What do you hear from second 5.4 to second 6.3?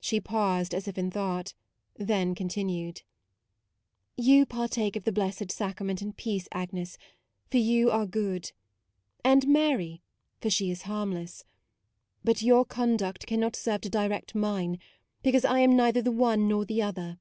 Sacrament in